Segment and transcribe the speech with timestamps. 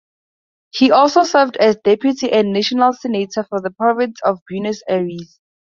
[0.71, 5.39] He also served as deputy and national senator for the Province of Buenos Aires.